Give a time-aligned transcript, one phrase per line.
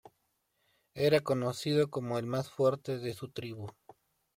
[0.95, 3.69] Era conocido como el más fuerte de su tribu.